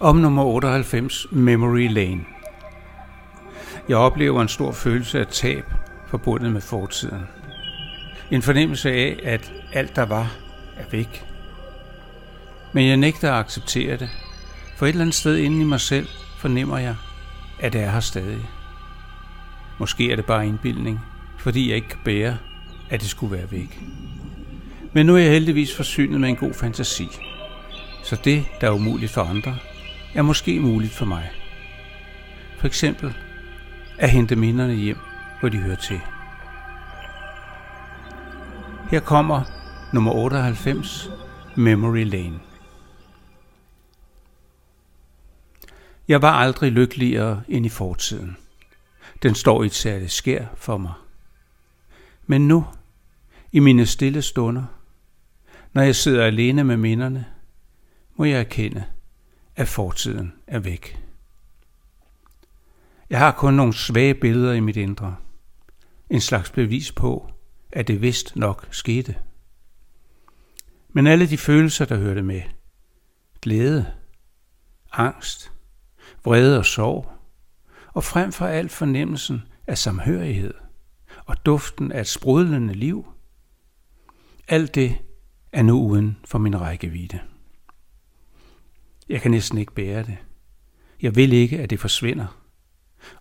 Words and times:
Om 0.00 0.16
nummer 0.16 0.44
98, 0.44 1.26
Memory 1.30 1.88
Lane. 1.88 2.24
Jeg 3.88 3.96
oplever 3.96 4.42
en 4.42 4.48
stor 4.48 4.72
følelse 4.72 5.20
af 5.20 5.26
tab 5.26 5.64
forbundet 6.06 6.52
med 6.52 6.60
fortiden. 6.60 7.22
En 8.30 8.42
fornemmelse 8.42 8.90
af, 8.90 9.20
at 9.22 9.52
alt 9.72 9.96
der 9.96 10.02
var, 10.02 10.32
er 10.76 10.84
væk. 10.90 11.26
Men 12.72 12.88
jeg 12.88 12.96
nægter 12.96 13.32
at 13.32 13.38
acceptere 13.38 13.96
det, 13.96 14.10
for 14.76 14.86
et 14.86 14.90
eller 14.90 15.02
andet 15.02 15.14
sted 15.14 15.36
inde 15.36 15.60
i 15.60 15.64
mig 15.64 15.80
selv 15.80 16.08
fornemmer 16.38 16.78
jeg, 16.78 16.96
at 17.60 17.72
det 17.72 17.80
er 17.80 17.90
her 17.90 18.00
stadig. 18.00 18.50
Måske 19.78 20.12
er 20.12 20.16
det 20.16 20.24
bare 20.24 20.46
indbildning, 20.46 21.00
fordi 21.38 21.68
jeg 21.68 21.76
ikke 21.76 21.88
kan 21.88 21.98
bære, 22.04 22.38
at 22.90 23.00
det 23.00 23.08
skulle 23.08 23.36
være 23.36 23.50
væk. 23.50 23.80
Men 24.92 25.06
nu 25.06 25.14
er 25.14 25.18
jeg 25.18 25.30
heldigvis 25.30 25.76
forsynet 25.76 26.20
med 26.20 26.28
en 26.28 26.36
god 26.36 26.54
fantasi. 26.54 27.08
Så 28.04 28.16
det, 28.24 28.44
der 28.60 28.66
er 28.66 28.72
umuligt 28.72 29.12
for 29.12 29.22
andre, 29.22 29.56
er 30.14 30.22
måske 30.22 30.60
muligt 30.60 30.92
for 30.92 31.04
mig. 31.04 31.30
For 32.58 32.66
eksempel 32.66 33.14
at 33.98 34.10
hente 34.10 34.36
minderne 34.36 34.74
hjem, 34.74 34.98
hvor 35.40 35.48
de 35.48 35.58
hører 35.58 35.76
til. 35.76 36.00
Her 38.90 39.00
kommer 39.00 39.42
nummer 39.92 40.12
98, 40.12 41.10
Memory 41.56 42.04
Lane. 42.04 42.40
Jeg 46.08 46.22
var 46.22 46.32
aldrig 46.32 46.72
lykkeligere 46.72 47.42
end 47.48 47.66
i 47.66 47.68
fortiden. 47.68 48.36
Den 49.22 49.34
står 49.34 49.62
i 49.62 49.66
et 49.66 49.74
særligt 49.74 50.12
skær 50.12 50.44
for 50.56 50.76
mig. 50.76 50.92
Men 52.26 52.48
nu, 52.48 52.66
i 53.52 53.58
mine 53.58 53.86
stille 53.86 54.22
stunder, 54.22 54.64
når 55.72 55.82
jeg 55.82 55.96
sidder 55.96 56.24
alene 56.24 56.64
med 56.64 56.76
minderne, 56.76 57.26
må 58.16 58.24
jeg 58.24 58.40
erkende, 58.40 58.84
at 59.56 59.68
fortiden 59.68 60.32
er 60.46 60.58
væk. 60.58 61.00
Jeg 63.10 63.18
har 63.18 63.32
kun 63.32 63.54
nogle 63.54 63.74
svage 63.74 64.14
billeder 64.14 64.52
i 64.52 64.60
mit 64.60 64.76
indre. 64.76 65.16
En 66.10 66.20
slags 66.20 66.50
bevis 66.50 66.92
på, 66.92 67.30
at 67.72 67.88
det 67.88 68.02
vist 68.02 68.36
nok 68.36 68.68
skete. 68.70 69.16
Men 70.92 71.06
alle 71.06 71.28
de 71.28 71.38
følelser, 71.38 71.84
der 71.84 71.96
hørte 71.96 72.22
med, 72.22 72.42
glæde, 73.42 73.86
angst, 74.92 75.52
vrede 76.24 76.58
og 76.58 76.66
sorg, 76.66 77.12
og 77.92 78.04
frem 78.04 78.32
for 78.32 78.46
alt 78.46 78.72
fornemmelsen 78.72 79.42
af 79.66 79.78
samhørighed 79.78 80.54
og 81.26 81.46
duften 81.46 81.92
af 81.92 82.00
et 82.00 82.06
sprudlende 82.06 82.74
liv, 82.74 83.06
alt 84.48 84.74
det 84.74 84.98
er 85.52 85.62
nu 85.62 85.80
uden 85.80 86.16
for 86.24 86.38
min 86.38 86.60
rækkevidde. 86.60 87.20
Jeg 89.08 89.20
kan 89.20 89.30
næsten 89.30 89.58
ikke 89.58 89.74
bære 89.74 90.02
det. 90.02 90.16
Jeg 91.02 91.16
vil 91.16 91.32
ikke, 91.32 91.60
at 91.60 91.70
det 91.70 91.80
forsvinder. 91.80 92.40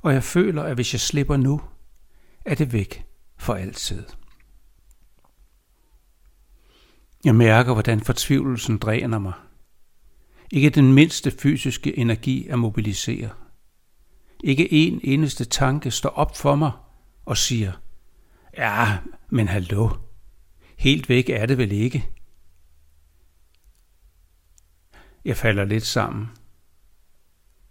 Og 0.02 0.14
jeg 0.14 0.24
føler, 0.24 0.64
at 0.64 0.76
hvis 0.76 0.94
jeg 0.94 1.02
slipper 1.02 1.38
nu, 1.38 1.62
er 2.46 2.56
det 2.56 2.74
væk 2.74 3.06
for 3.38 3.54
altid. 3.54 4.04
Jeg 7.26 7.36
mærker, 7.36 7.74
hvordan 7.74 8.02
fortvivlelsen 8.02 8.78
dræner 8.78 9.20
mig. 9.20 9.34
Ikke 10.52 10.70
den 10.70 10.94
mindste 10.94 11.32
fysiske 11.32 11.98
energi 11.98 12.48
er 12.48 12.56
mobiliseret. 12.56 13.32
Ikke 14.44 14.74
en 14.74 15.00
eneste 15.04 15.46
tanke 15.46 15.92
står 15.92 16.10
op 16.10 16.38
for 16.38 16.56
mig 16.56 16.72
og 17.26 17.38
siger, 17.38 17.72
ja, 18.58 19.00
men 19.30 19.48
hallo, 19.48 19.90
helt 20.78 21.10
væk 21.10 21.30
er 21.30 21.46
det 21.46 21.58
vel 21.58 21.72
ikke. 21.72 22.10
Jeg 25.26 25.38
falder 25.38 25.66
lidt 25.66 25.86
sammen. 25.86 26.28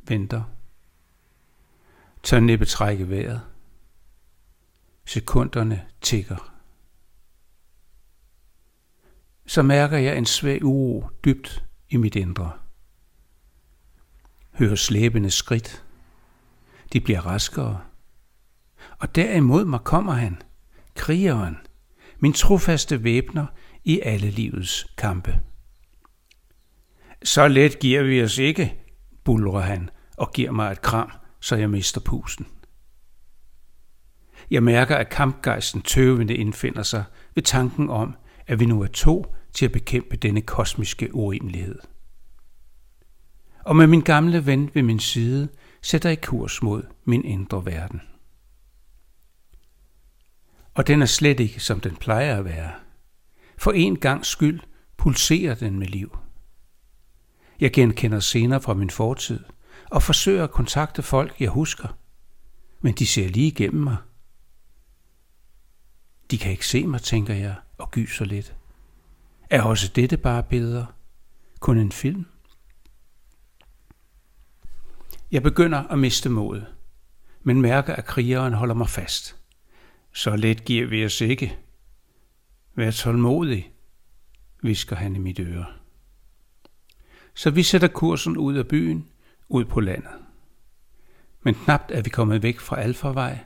Venter. 0.08 0.42
Tør 2.22 2.40
næppe 2.40 2.64
trække 2.64 3.10
vejret. 3.10 3.42
Sekunderne 5.04 5.86
tigger. 6.00 6.52
Så 9.46 9.62
mærker 9.62 9.98
jeg 9.98 10.18
en 10.18 10.26
svag 10.26 10.64
uro 10.64 11.08
dybt 11.24 11.64
i 11.88 11.96
mit 11.96 12.16
indre. 12.16 12.52
Hører 14.52 14.74
slæbende 14.74 15.30
skridt. 15.30 15.84
De 16.92 17.00
bliver 17.00 17.20
raskere. 17.20 17.84
Og 18.98 19.14
derimod 19.14 19.64
mig 19.64 19.80
kommer 19.80 20.12
han, 20.12 20.42
krigeren, 21.02 21.56
min 22.20 22.32
trofaste 22.32 23.04
væbner 23.04 23.46
i 23.84 24.00
alle 24.00 24.30
livets 24.30 24.86
kampe. 24.98 25.40
Så 27.24 27.48
let 27.48 27.78
giver 27.78 28.02
vi 28.02 28.22
os 28.22 28.38
ikke, 28.38 28.74
bulrer 29.24 29.60
han 29.60 29.90
og 30.16 30.32
giver 30.32 30.50
mig 30.50 30.72
et 30.72 30.82
kram, 30.82 31.12
så 31.40 31.56
jeg 31.56 31.70
mister 31.70 32.00
pusten. 32.00 32.46
Jeg 34.50 34.62
mærker, 34.62 34.96
at 34.96 35.08
kampgejsten 35.08 35.82
tøvende 35.82 36.34
indfinder 36.34 36.82
sig 36.82 37.04
ved 37.34 37.42
tanken 37.42 37.90
om, 37.90 38.14
at 38.46 38.60
vi 38.60 38.66
nu 38.66 38.82
er 38.82 38.86
to 38.86 39.34
til 39.52 39.64
at 39.64 39.72
bekæmpe 39.72 40.16
denne 40.16 40.40
kosmiske 40.40 41.14
urimelighed. 41.14 41.78
Og 43.64 43.76
med 43.76 43.86
min 43.86 44.00
gamle 44.00 44.46
ven 44.46 44.70
ved 44.74 44.82
min 44.82 45.00
side 45.00 45.48
sætter 45.80 46.08
jeg 46.08 46.20
kurs 46.20 46.62
mod 46.62 46.82
min 47.04 47.24
indre 47.24 47.66
verden. 47.66 48.00
Og 50.74 50.86
den 50.86 51.02
er 51.02 51.06
slet 51.06 51.40
ikke, 51.40 51.60
som 51.60 51.80
den 51.80 51.96
plejer 51.96 52.38
at 52.38 52.44
være. 52.44 52.72
For 53.58 53.72
en 53.72 53.98
gang 53.98 54.26
skyld 54.26 54.60
pulserer 54.96 55.54
den 55.54 55.78
med 55.78 55.86
liv. 55.86 56.18
Jeg 57.60 57.72
genkender 57.72 58.20
scener 58.20 58.58
fra 58.58 58.74
min 58.74 58.90
fortid 58.90 59.44
og 59.90 60.02
forsøger 60.02 60.44
at 60.44 60.50
kontakte 60.50 61.02
folk, 61.02 61.40
jeg 61.40 61.50
husker. 61.50 61.88
Men 62.80 62.94
de 62.94 63.06
ser 63.06 63.28
lige 63.28 63.46
igennem 63.46 63.82
mig. 63.82 63.96
De 66.30 66.38
kan 66.38 66.50
ikke 66.50 66.66
se 66.66 66.86
mig, 66.86 67.02
tænker 67.02 67.34
jeg, 67.34 67.54
og 67.78 67.90
gyser 67.90 68.24
lidt. 68.24 68.56
Er 69.50 69.62
også 69.62 69.92
dette 69.96 70.16
bare 70.16 70.42
billeder? 70.42 70.86
Kun 71.60 71.78
en 71.78 71.92
film? 71.92 72.26
Jeg 75.30 75.42
begynder 75.42 75.78
at 75.78 75.98
miste 75.98 76.28
mod, 76.28 76.62
men 77.42 77.60
mærker, 77.60 77.94
at 77.96 78.04
krigeren 78.04 78.52
holder 78.52 78.74
mig 78.74 78.88
fast. 78.88 79.41
Så 80.12 80.36
let 80.36 80.64
giver 80.64 80.86
vi 80.86 81.04
os 81.04 81.20
ikke. 81.20 81.58
Vær 82.74 82.90
tålmodig, 82.90 83.72
visker 84.62 84.96
han 84.96 85.16
i 85.16 85.18
mit 85.18 85.40
øre. 85.40 85.66
Så 87.34 87.50
vi 87.50 87.62
sætter 87.62 87.88
kursen 87.88 88.36
ud 88.36 88.54
af 88.54 88.68
byen, 88.68 89.08
ud 89.48 89.64
på 89.64 89.80
landet. 89.80 90.12
Men 91.42 91.54
knapt 91.54 91.90
er 91.90 92.02
vi 92.02 92.10
kommet 92.10 92.42
væk 92.42 92.60
fra 92.60 92.80
Alfarvej, 92.80 93.38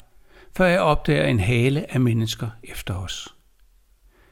før 0.56 0.66
jeg 0.66 0.80
opdager 0.80 1.26
en 1.26 1.40
hale 1.40 1.92
af 1.92 2.00
mennesker 2.00 2.50
efter 2.62 2.94
os. 2.94 3.34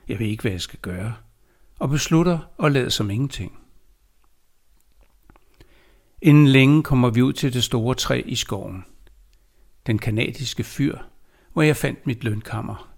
Jeg 0.08 0.18
ved 0.18 0.26
ikke, 0.26 0.42
hvad 0.42 0.52
jeg 0.52 0.60
skal 0.60 0.78
gøre, 0.78 1.14
og 1.78 1.88
beslutter 1.88 2.38
at 2.64 2.72
lade 2.72 2.90
som 2.90 3.10
ingenting. 3.10 3.58
Inden 6.22 6.46
længe 6.46 6.82
kommer 6.82 7.10
vi 7.10 7.22
ud 7.22 7.32
til 7.32 7.52
det 7.52 7.64
store 7.64 7.94
træ 7.94 8.22
i 8.26 8.34
skoven. 8.34 8.84
Den 9.86 9.98
kanadiske 9.98 10.64
fyr, 10.64 10.98
hvor 11.54 11.62
jeg 11.62 11.76
fandt 11.76 12.06
mit 12.06 12.24
lønkammer. 12.24 12.94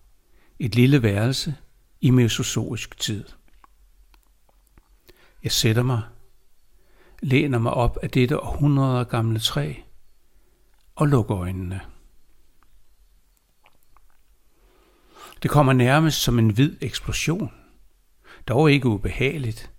Et 0.59 0.75
lille 0.75 1.03
værelse 1.03 1.55
i 2.01 2.11
mesozoisk 2.11 2.99
tid. 2.99 3.25
Jeg 5.43 5.53
sætter 5.53 5.83
mig 5.83 6.03
læner 7.23 7.59
mig 7.59 7.75
op 7.75 7.99
af 8.03 8.11
dette 8.11 8.41
århundrede 8.41 9.05
gamle 9.05 9.39
træ 9.39 9.75
og 10.95 11.09
lukker 11.09 11.37
øjnene. 11.37 11.81
Det 15.43 15.51
kommer 15.51 15.73
nærmest 15.73 16.23
som 16.23 16.39
en 16.39 16.51
hvid 16.51 16.77
eksplosion. 16.81 17.53
Dog 18.49 18.73
ikke 18.73 18.89
ubehageligt, 18.89 19.73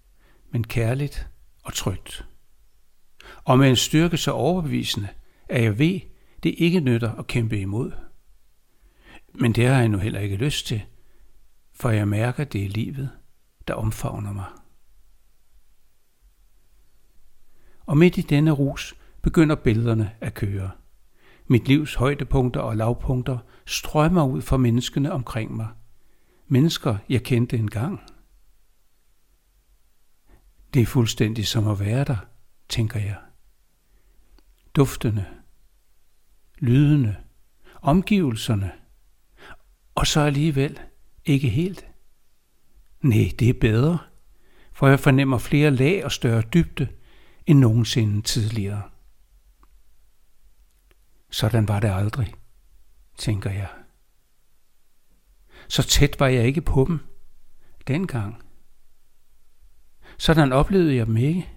men 0.51 0.63
kærligt 0.63 1.27
og 1.63 1.73
trygt. 1.73 2.25
Og 3.43 3.59
med 3.59 3.69
en 3.69 3.75
styrke 3.75 4.17
så 4.17 4.31
overbevisende, 4.31 5.07
at 5.49 5.63
jeg 5.63 5.79
ved, 5.79 5.99
det 6.43 6.55
ikke 6.57 6.79
nytter 6.79 7.15
at 7.15 7.27
kæmpe 7.27 7.59
imod. 7.59 7.91
Men 9.39 9.51
det 9.51 9.67
har 9.67 9.79
jeg 9.79 9.89
nu 9.89 9.97
heller 9.97 10.19
ikke 10.19 10.35
lyst 10.35 10.67
til, 10.67 10.81
for 11.73 11.89
jeg 11.89 12.07
mærker, 12.07 12.43
det 12.43 12.65
er 12.65 12.69
livet, 12.69 13.09
der 13.67 13.73
omfavner 13.73 14.33
mig. 14.33 14.45
og 17.87 17.97
midt 17.97 18.17
i 18.17 18.21
denne 18.21 18.51
rus 18.51 18.95
begynder 19.21 19.55
billederne 19.55 20.15
at 20.21 20.33
køre. 20.33 20.71
Mit 21.47 21.67
livs 21.67 21.95
højdepunkter 21.95 22.61
og 22.61 22.77
lavpunkter 22.77 23.37
strømmer 23.65 24.25
ud 24.25 24.41
fra 24.41 24.57
menneskene 24.57 25.11
omkring 25.11 25.55
mig. 25.55 25.67
Mennesker, 26.47 26.97
jeg 27.09 27.23
kendte 27.23 27.57
engang. 27.57 28.01
Det 30.73 30.81
er 30.81 30.85
fuldstændig 30.85 31.47
som 31.47 31.67
at 31.67 31.79
være 31.79 32.03
der, 32.03 32.17
tænker 32.69 32.99
jeg. 32.99 33.17
Duftene, 34.75 35.25
lydene, 36.59 37.17
omgivelserne 37.81 38.71
og 39.97 40.07
så 40.07 40.21
alligevel 40.21 40.79
ikke 41.25 41.49
helt. 41.49 41.87
Nej, 43.01 43.31
det 43.39 43.49
er 43.49 43.59
bedre, 43.61 43.99
for 44.71 44.87
jeg 44.87 44.99
fornemmer 44.99 45.37
flere 45.37 45.71
lag 45.71 46.05
og 46.05 46.11
større 46.11 46.41
dybde 46.41 46.87
end 47.45 47.59
nogensinde 47.59 48.21
tidligere. 48.21 48.81
Sådan 51.29 51.67
var 51.67 51.79
det 51.79 51.91
aldrig, 51.91 52.33
tænker 53.17 53.51
jeg. 53.51 53.69
Så 55.67 55.83
tæt 55.83 56.19
var 56.19 56.27
jeg 56.27 56.45
ikke 56.45 56.61
på 56.61 56.85
dem 56.87 56.99
dengang. 57.87 58.43
Sådan 60.17 60.53
oplevede 60.53 60.95
jeg 60.95 61.05
dem 61.05 61.17
ikke. 61.17 61.49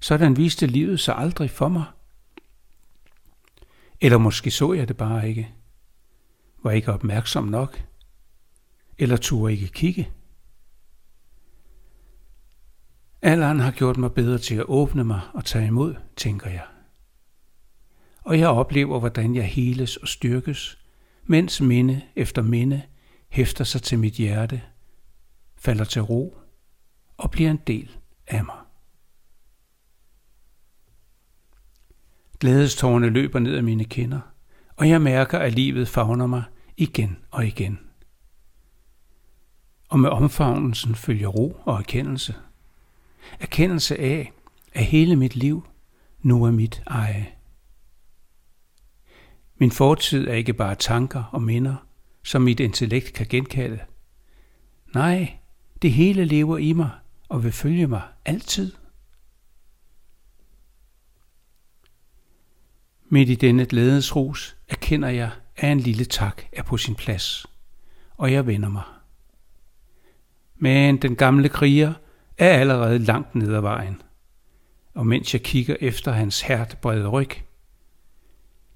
Sådan 0.00 0.36
viste 0.36 0.66
livet 0.66 1.00
sig 1.00 1.16
aldrig 1.16 1.50
for 1.50 1.68
mig. 1.68 1.84
Eller 4.00 4.18
måske 4.18 4.50
så 4.50 4.72
jeg 4.72 4.88
det 4.88 4.96
bare 4.96 5.28
ikke. 5.28 5.54
Var 6.64 6.70
ikke 6.70 6.92
opmærksom 6.92 7.44
nok. 7.44 7.84
Eller 8.98 9.16
turde 9.16 9.52
ikke 9.52 9.68
kigge. 9.68 10.10
Alderen 13.22 13.60
har 13.60 13.70
gjort 13.70 13.96
mig 13.96 14.12
bedre 14.12 14.38
til 14.38 14.54
at 14.54 14.64
åbne 14.68 15.04
mig 15.04 15.20
og 15.34 15.44
tage 15.44 15.66
imod, 15.66 15.94
tænker 16.16 16.50
jeg. 16.50 16.66
Og 18.22 18.38
jeg 18.38 18.48
oplever, 18.48 18.98
hvordan 18.98 19.34
jeg 19.34 19.46
heles 19.46 19.96
og 19.96 20.08
styrkes, 20.08 20.78
mens 21.24 21.60
minde 21.60 22.02
efter 22.16 22.42
minde 22.42 22.82
hæfter 23.28 23.64
sig 23.64 23.82
til 23.82 23.98
mit 23.98 24.14
hjerte, 24.14 24.62
falder 25.56 25.84
til 25.84 26.02
ro 26.02 26.38
og 27.16 27.30
bliver 27.30 27.50
en 27.50 27.60
del 27.66 27.96
af 28.26 28.44
mig. 28.44 28.58
Glædestårne 32.40 33.08
løber 33.08 33.38
ned 33.38 33.56
ad 33.56 33.62
mine 33.62 33.84
kinder, 33.84 34.33
og 34.76 34.88
jeg 34.88 35.02
mærker, 35.02 35.38
at 35.38 35.54
livet 35.54 35.88
favner 35.88 36.26
mig 36.26 36.42
igen 36.76 37.18
og 37.30 37.46
igen. 37.46 37.78
Og 39.88 40.00
med 40.00 40.10
omfavnelsen 40.10 40.94
følger 40.94 41.28
ro 41.28 41.56
og 41.64 41.78
erkendelse. 41.78 42.34
Erkendelse 43.40 44.00
af, 44.00 44.32
at 44.72 44.84
hele 44.84 45.16
mit 45.16 45.36
liv 45.36 45.66
nu 46.22 46.44
er 46.44 46.50
mit 46.50 46.82
eje. 46.86 47.26
Min 49.58 49.70
fortid 49.70 50.28
er 50.28 50.34
ikke 50.34 50.52
bare 50.52 50.74
tanker 50.74 51.24
og 51.32 51.42
minder, 51.42 51.76
som 52.24 52.42
mit 52.42 52.60
intellekt 52.60 53.12
kan 53.12 53.26
genkalde. 53.26 53.78
Nej, 54.94 55.38
det 55.82 55.92
hele 55.92 56.24
lever 56.24 56.58
i 56.58 56.72
mig 56.72 56.90
og 57.28 57.44
vil 57.44 57.52
følge 57.52 57.86
mig 57.86 58.02
altid. 58.24 58.72
Midt 63.14 63.30
i 63.30 63.34
denne 63.34 63.66
glædesrus 63.66 64.56
erkender 64.68 65.08
jeg, 65.08 65.30
at 65.56 65.72
en 65.72 65.80
lille 65.80 66.04
tak 66.04 66.42
er 66.52 66.62
på 66.62 66.76
sin 66.76 66.94
plads, 66.94 67.46
og 68.16 68.32
jeg 68.32 68.46
vender 68.46 68.68
mig. 68.68 68.82
Men 70.56 70.96
den 70.96 71.16
gamle 71.16 71.48
kriger 71.48 71.92
er 72.38 72.48
allerede 72.48 72.98
langt 72.98 73.34
ned 73.34 73.54
ad 73.54 73.60
vejen, 73.60 74.02
og 74.94 75.06
mens 75.06 75.34
jeg 75.34 75.42
kigger 75.42 75.76
efter 75.80 76.12
hans 76.12 76.40
hært 76.40 76.78
brede 76.82 77.08
ryg, 77.08 77.30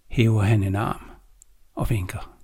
hæver 0.09 0.43
han 0.43 0.63
en 0.63 0.77
arm 0.77 1.11
og 1.75 1.91
vinker. 1.91 2.38